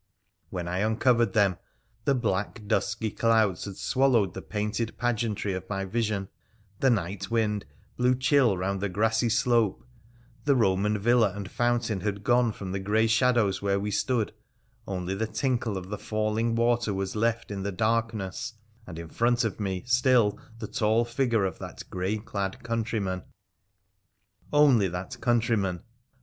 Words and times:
When 0.49 0.67
I 0.67 0.79
uncovered 0.79 1.33
them 1.33 1.57
the 2.05 2.15
black 2.15 2.65
dusky 2.65 3.11
clouds 3.11 3.65
had 3.65 3.77
swallowed 3.77 4.33
the 4.33 4.41
painted 4.41 4.97
pageantry 4.97 5.53
of 5.53 5.69
my 5.69 5.85
vision, 5.85 6.27
the 6.79 6.89
night 6.89 7.29
wind 7.29 7.67
blew 7.97 8.15
chill 8.15 8.57
round 8.57 8.81
the 8.81 8.89
grassy 8.89 9.29
slope; 9.29 9.85
the 10.45 10.55
Eoman 10.55 10.97
villa 10.97 11.33
and 11.35 11.51
fountain 11.51 11.99
had 12.01 12.23
gone 12.23 12.51
from 12.51 12.71
the 12.71 12.79
grey 12.79 13.05
shadows 13.05 13.61
where 13.61 13.79
we 13.79 13.91
stood— 13.91 14.33
only 14.87 15.13
the 15.13 15.27
tinkle 15.27 15.77
of 15.77 15.89
the 15.89 15.99
falling 15.99 16.55
water 16.55 16.95
was 16.95 17.15
left 17.15 17.51
in 17.51 17.61
the 17.61 17.71
darkness, 17.71 18.53
and 18.87 18.97
in 18.97 19.07
front 19.07 19.43
of 19.43 19.59
me 19.59 19.83
still 19.85 20.39
the 20.57 20.67
tall 20.67 21.05
figure 21.05 21.45
of 21.45 21.59
that 21.59 21.83
grey 21.91 22.17
clad 22.17 22.63
countryman. 22.63 23.21
Only 24.51 24.87
that 24.87 25.21
countryman 25.21 25.83